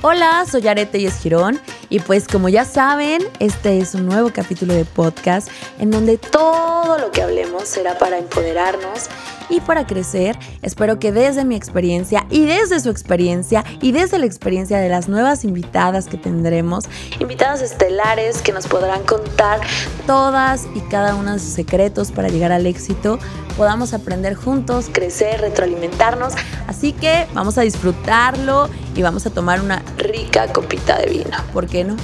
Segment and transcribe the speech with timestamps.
[0.00, 4.72] Hola, soy Arete y Esquirón y pues como ya saben, este es un nuevo capítulo
[4.72, 5.48] de podcast
[5.80, 9.08] en donde todo lo que hablemos será para empoderarnos
[9.48, 10.38] y para crecer.
[10.62, 15.08] Espero que desde mi experiencia y desde su experiencia y desde la experiencia de las
[15.08, 16.84] nuevas invitadas que tendremos,
[17.20, 19.60] invitadas estelares que nos podrán contar
[20.06, 23.18] todas y cada uno de sus secretos para llegar al éxito,
[23.56, 26.34] podamos aprender juntos, crecer, retroalimentarnos.
[26.66, 31.36] Así que vamos a disfrutarlo y vamos a tomar una rica copita de vino.
[31.52, 31.96] ¿Por qué no?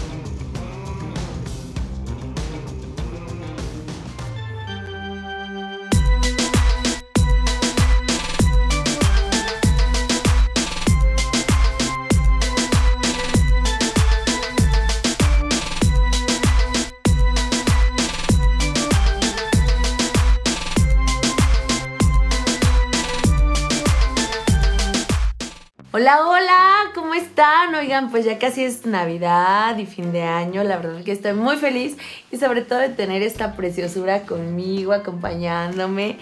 [25.96, 27.72] Hola, hola, ¿cómo están?
[27.72, 30.64] Oigan, pues ya casi es Navidad y fin de año.
[30.64, 31.96] La verdad es que estoy muy feliz
[32.32, 36.18] y sobre todo de tener esta preciosura conmigo, acompañándome.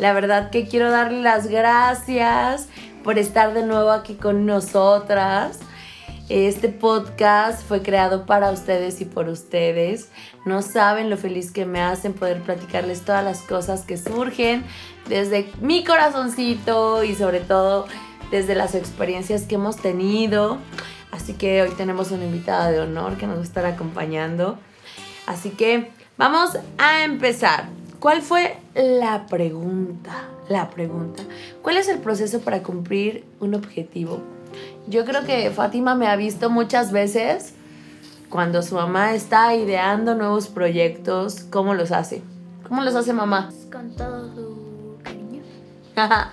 [0.00, 2.66] La verdad que quiero darle las gracias
[3.04, 5.60] por estar de nuevo aquí con nosotras.
[6.28, 10.10] Este podcast fue creado para ustedes y por ustedes.
[10.46, 14.64] No saben lo feliz que me hacen poder platicarles todas las cosas que surgen
[15.08, 17.86] desde mi corazoncito y sobre todo
[18.32, 20.58] desde las experiencias que hemos tenido.
[21.12, 24.58] Así que hoy tenemos una invitada de honor que nos va a estar acompañando.
[25.26, 27.68] Así que vamos a empezar.
[28.00, 30.28] ¿Cuál fue la pregunta?
[30.48, 31.22] La pregunta.
[31.60, 34.20] ¿Cuál es el proceso para cumplir un objetivo?
[34.88, 37.54] Yo creo que Fátima me ha visto muchas veces
[38.30, 42.22] cuando su mamá está ideando nuevos proyectos, ¿cómo los hace?
[42.66, 43.50] ¿Cómo los hace mamá?
[43.70, 45.42] Con todo su cariño.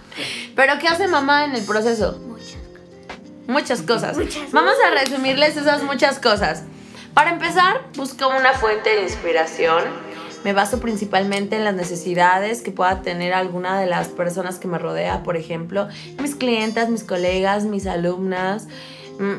[0.60, 2.20] Pero ¿qué hace mamá en el proceso?
[2.28, 2.58] Muchas
[3.48, 4.18] Muchas cosas.
[4.18, 4.18] cosas.
[4.18, 6.64] Muchas Vamos a resumirles esas muchas cosas.
[7.14, 9.86] Para empezar, busco una fuente de inspiración.
[10.44, 14.78] Me baso principalmente en las necesidades que pueda tener alguna de las personas que me
[14.78, 15.88] rodea, por ejemplo,
[16.22, 18.68] mis clientas, mis colegas, mis alumnas,
[19.18, 19.36] mm,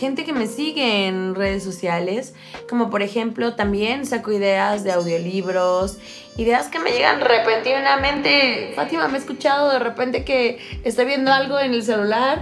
[0.00, 2.34] gente que me sigue en redes sociales,
[2.68, 5.98] como por ejemplo también saco ideas de audiolibros,
[6.36, 8.72] ideas que me llegan repentinamente.
[8.74, 12.40] Fátima, me he escuchado de repente que estoy viendo algo en el celular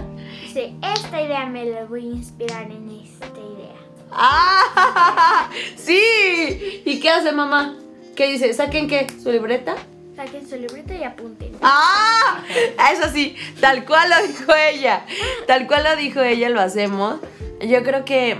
[0.49, 3.75] Dice, esta idea me la voy a inspirar en esta idea.
[4.09, 5.47] ¡Ah!
[5.75, 6.81] ¡Sí!
[6.83, 7.75] ¿Y qué hace mamá?
[8.15, 8.51] ¿Qué dice?
[8.55, 9.05] ¿Saquen qué?
[9.21, 9.75] ¿Su libreta?
[10.15, 11.51] Saquen su libreta y apunten.
[11.61, 12.43] ¡Ah!
[12.91, 15.05] Eso sí, tal cual lo dijo ella.
[15.45, 17.19] Tal cual lo dijo ella, lo hacemos.
[17.67, 18.37] Yo creo que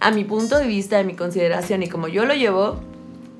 [0.00, 2.80] a mi punto de vista, de mi consideración y como yo lo llevo,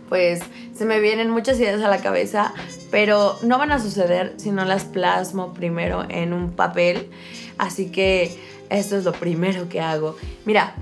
[0.09, 0.41] pues
[0.75, 2.53] se me vienen muchas ideas a la cabeza,
[2.91, 7.11] pero no van a suceder si no las plasmo primero en un papel.
[7.59, 8.37] Así que
[8.71, 10.17] esto es lo primero que hago.
[10.45, 10.75] Mira,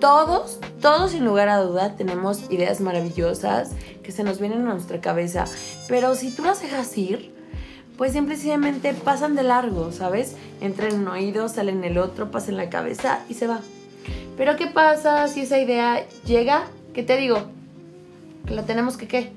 [0.00, 3.70] todos, todos sin lugar a duda tenemos ideas maravillosas
[4.02, 5.44] que se nos vienen a nuestra cabeza,
[5.88, 7.31] pero si tú las dejas ir,
[8.02, 10.34] pues simplemente pasan de largo, ¿sabes?
[10.60, 13.60] Entra en un oído, sale en el otro, pasa en la cabeza y se va.
[14.36, 16.64] Pero ¿qué pasa si esa idea llega?
[16.94, 17.44] ¿Qué te digo?
[18.44, 19.30] ¿Que la tenemos que qué?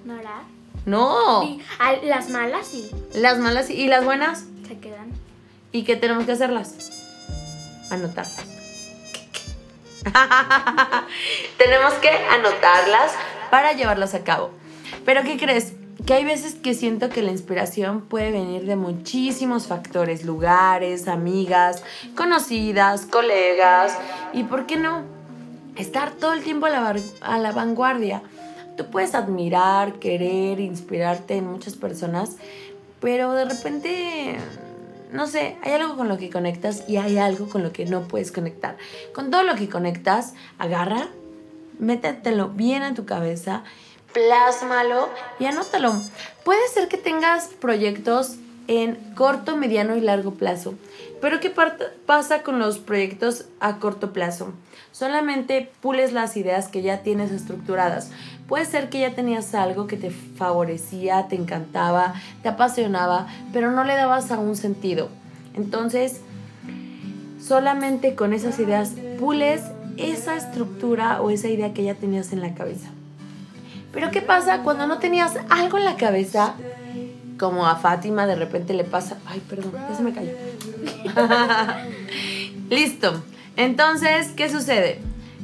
[0.00, 0.42] Ignorar.
[0.86, 1.42] No.
[1.42, 4.44] Y a- las malas sí Las malas y las buenas.
[4.68, 5.08] se quedan.
[5.72, 6.72] ¿Y qué tenemos que hacerlas?
[7.90, 8.36] Anotarlas.
[11.58, 13.10] tenemos que anotarlas
[13.50, 14.52] para llevarlas a cabo.
[15.04, 15.72] Pero ¿qué crees?
[16.06, 21.82] Que hay veces que siento que la inspiración puede venir de muchísimos factores, lugares, amigas,
[22.14, 23.96] conocidas, colegas
[24.34, 25.02] y, ¿por qué no?
[25.76, 28.22] Estar todo el tiempo a la, vanguardia.
[28.76, 32.36] Tú puedes admirar, querer, inspirarte en muchas personas,
[33.00, 34.36] pero de repente,
[35.10, 38.02] no sé, hay algo con lo que conectas y hay algo con lo que no
[38.02, 38.76] puedes conectar.
[39.14, 41.08] Con todo lo que conectas, agarra,
[41.78, 43.64] métetelo bien en tu cabeza,
[44.14, 45.92] plásmalo y anótalo.
[46.44, 48.36] Puede ser que tengas proyectos
[48.66, 50.74] en corto, mediano y largo plazo.
[51.20, 51.52] Pero ¿qué
[52.06, 54.52] pasa con los proyectos a corto plazo?
[54.92, 58.10] Solamente pules las ideas que ya tienes estructuradas.
[58.46, 63.84] Puede ser que ya tenías algo que te favorecía, te encantaba, te apasionaba, pero no
[63.84, 65.08] le dabas aún sentido.
[65.54, 66.20] Entonces,
[67.40, 69.62] solamente con esas ideas pules
[69.96, 72.90] esa estructura o esa idea que ya tenías en la cabeza.
[73.94, 76.54] Pero ¿qué pasa cuando no tenías algo en la cabeza?
[77.38, 80.30] Como a Fátima de repente le pasa, ay, perdón, ya se me cayó.
[82.70, 83.22] Listo.
[83.56, 85.00] Entonces, ¿qué sucede?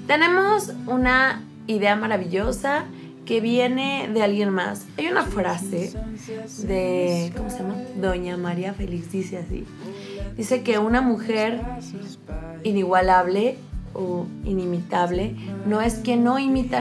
[0.07, 2.85] Tenemos una idea maravillosa
[3.25, 4.87] que viene de alguien más.
[4.99, 5.93] Hay una frase
[6.65, 7.77] de, ¿cómo se llama?
[8.01, 9.65] Doña María Félix dice así.
[10.37, 11.61] Dice que una mujer
[12.65, 13.57] inigualable
[13.95, 15.35] o inimitable
[15.67, 16.79] no es que no imita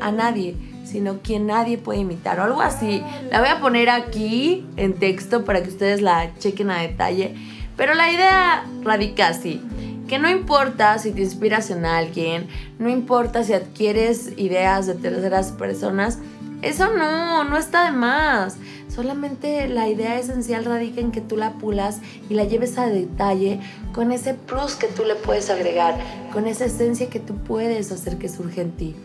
[0.00, 0.56] a nadie,
[0.88, 3.02] sino quien nadie puede imitar o algo así.
[3.30, 7.34] La voy a poner aquí en texto para que ustedes la chequen a detalle.
[7.76, 9.60] Pero la idea radica así,
[10.08, 12.48] que no importa si te inspiras en alguien,
[12.78, 16.18] no importa si adquieres ideas de terceras personas,
[16.62, 18.56] eso no, no está de más.
[18.88, 23.60] Solamente la idea esencial radica en que tú la pulas y la lleves a detalle
[23.92, 25.96] con ese plus que tú le puedes agregar,
[26.32, 28.96] con esa esencia que tú puedes hacer que surja en ti.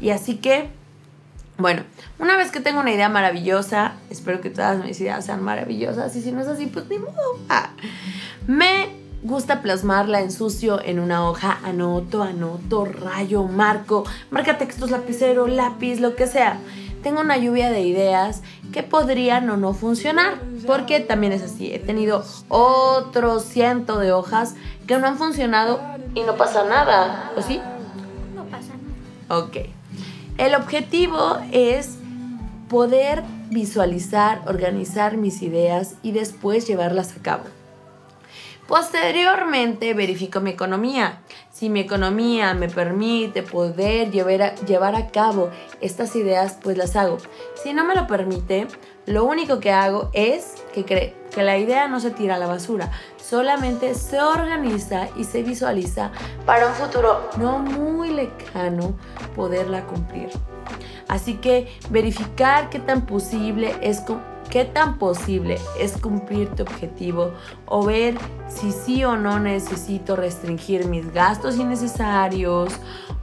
[0.00, 0.70] Y así que
[1.56, 1.82] bueno,
[2.18, 6.22] una vez que tengo una idea maravillosa, espero que todas mis ideas sean maravillosas y
[6.22, 7.38] si no es así, pues ni modo.
[7.48, 7.70] Ah,
[8.46, 8.88] me
[9.22, 16.00] gusta plasmarla en sucio en una hoja, anoto, anoto, rayo, marco, marca textos, lapicero, lápiz,
[16.00, 16.58] lo que sea.
[17.02, 18.42] Tengo una lluvia de ideas
[18.72, 21.72] que podrían o no funcionar, porque también es así.
[21.72, 24.56] He tenido otro ciento de hojas
[24.86, 25.80] que no han funcionado
[26.14, 27.60] y no pasa nada, ¿o sí?
[28.34, 29.44] No pasa nada.
[29.44, 29.73] Ok.
[30.36, 31.96] El objetivo es
[32.68, 37.44] poder visualizar, organizar mis ideas y después llevarlas a cabo.
[38.66, 41.20] Posteriormente verifico mi economía.
[41.52, 45.50] Si mi economía me permite poder llevar a, llevar a cabo
[45.80, 47.18] estas ideas, pues las hago.
[47.62, 48.66] Si no me lo permite,
[49.06, 52.90] lo único que hago es que, que la idea no se tira a la basura,
[53.16, 56.10] solamente se organiza y se visualiza
[56.44, 58.94] para un futuro no muy lejano
[59.36, 60.30] poderla cumplir.
[61.08, 64.02] Así que verificar qué tan posible es
[64.50, 67.32] qué tan posible es cumplir tu objetivo
[67.66, 68.14] o ver
[68.48, 72.72] si sí o no necesito restringir mis gastos innecesarios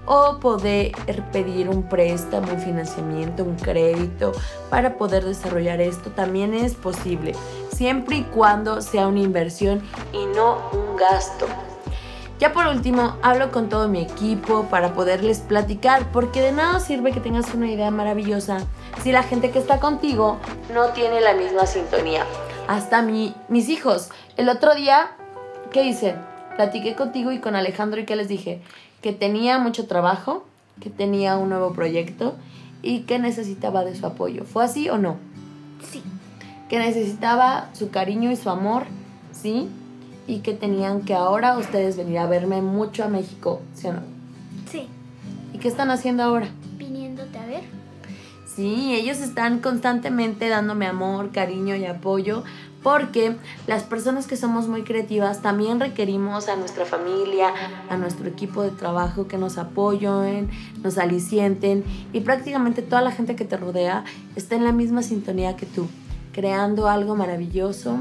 [0.06, 0.92] o poder
[1.32, 4.32] pedir un préstamo, un financiamiento, un crédito
[4.70, 7.34] para poder desarrollar esto también es posible,
[7.74, 9.82] siempre y cuando sea una inversión
[10.14, 11.48] y no un gasto.
[12.42, 17.12] Ya por último, hablo con todo mi equipo para poderles platicar, porque de nada sirve
[17.12, 18.66] que tengas una idea maravillosa
[19.04, 20.40] si la gente que está contigo
[20.74, 22.26] no tiene la misma sintonía.
[22.68, 24.10] Hasta mi, mis hijos.
[24.38, 25.12] El otro día,
[25.72, 26.16] ¿qué hice?
[26.56, 28.60] Platiqué contigo y con Alejandro y ¿qué les dije?
[29.02, 30.46] Que tenía mucho trabajo,
[30.80, 32.36] que tenía un nuevo proyecto
[32.82, 34.46] y que necesitaba de su apoyo.
[34.46, 35.18] ¿Fue así o no?
[35.92, 36.02] Sí.
[36.70, 38.86] Que necesitaba su cariño y su amor,
[39.32, 39.70] ¿sí?
[40.28, 44.02] y que tenían que ahora ustedes venir a verme mucho a México, ¿sí o no?
[44.72, 44.88] Sí.
[45.54, 46.48] ¿Y qué están haciendo ahora?
[46.78, 47.64] Viniéndote a ver.
[48.56, 52.44] Sí, ellos están constantemente dándome amor, cariño y apoyo
[52.84, 53.36] porque
[53.68, 57.54] las personas que somos muy creativas también requerimos a nuestra familia,
[57.90, 60.50] a nuestro equipo de trabajo que nos apoyen,
[60.84, 64.04] nos alicienten y prácticamente toda la gente que te rodea
[64.36, 65.88] está en la misma sintonía que tú,
[66.32, 68.00] creando algo maravilloso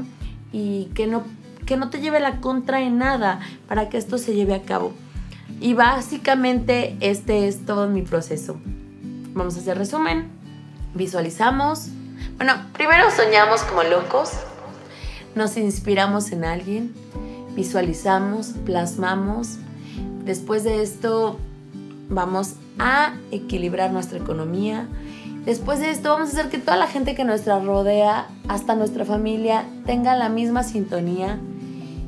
[0.51, 1.23] y que no
[1.65, 4.93] que no te lleve la contra en nada para que esto se lleve a cabo.
[5.59, 8.57] Y básicamente este es todo mi proceso.
[9.33, 10.29] Vamos a hacer resumen.
[10.95, 11.87] Visualizamos.
[12.37, 14.31] Bueno, primero soñamos como locos.
[15.35, 16.93] Nos inspiramos en alguien.
[17.55, 19.57] Visualizamos, plasmamos.
[20.25, 21.37] Después de esto
[22.09, 24.87] vamos a equilibrar nuestra economía.
[25.45, 29.05] Después de esto vamos a hacer que toda la gente que nos rodea, hasta nuestra
[29.05, 31.39] familia, tenga la misma sintonía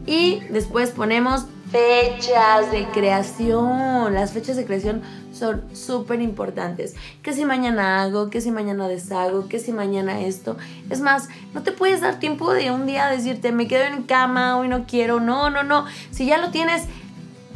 [0.06, 4.14] y después ponemos fechas de creación.
[4.14, 5.02] Las fechas de creación
[5.34, 6.96] son súper importantes.
[7.24, 10.56] Que si mañana hago, que si mañana deshago, que si mañana esto.
[10.92, 14.58] Es más, no te puedes dar tiempo de un día decirte, me quedo en cama,
[14.58, 15.20] hoy no quiero.
[15.20, 15.86] No, no, no.
[16.12, 16.84] Si ya lo tienes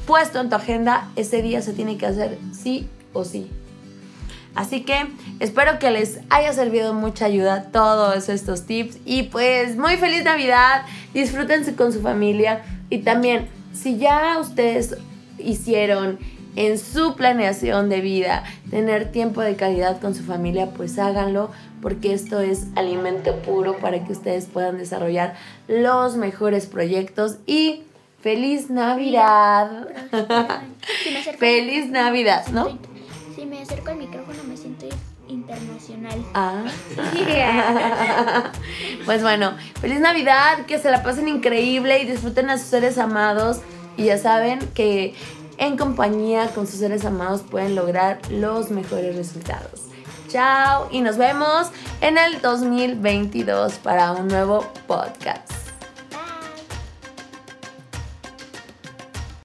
[0.07, 3.51] puesto en tu agenda, ese día se tiene que hacer sí o sí.
[4.55, 5.05] Así que
[5.39, 10.81] espero que les haya servido mucha ayuda todos estos tips y pues muy feliz Navidad,
[11.13, 14.97] disfrútense con su familia y también si ya ustedes
[15.37, 16.17] hicieron
[16.55, 22.13] en su planeación de vida tener tiempo de calidad con su familia, pues háganlo porque
[22.13, 25.35] esto es alimento puro para que ustedes puedan desarrollar
[25.67, 27.83] los mejores proyectos y
[28.21, 29.87] feliz Navidad.
[31.37, 32.79] feliz Navidad, ¿no?
[33.35, 34.87] Si me acerco al micrófono me siento
[35.27, 36.23] internacional.
[36.33, 36.63] Ah.
[39.05, 43.61] pues bueno, feliz Navidad, que se la pasen increíble y disfruten a sus seres amados.
[43.97, 45.15] Y ya saben que
[45.57, 49.83] en compañía con sus seres amados pueden lograr los mejores resultados.
[50.27, 55.56] Chao y nos vemos en el 2022 para un nuevo podcast.